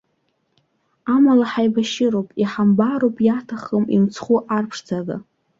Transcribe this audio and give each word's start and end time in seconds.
Амала 1.15 1.45
ҳаибашьыроуп, 1.51 2.29
иҳамбароуп 2.41 3.17
иаҭахым, 3.27 3.83
имцхәу 3.95 4.37
арԥшӡага. 4.55 5.17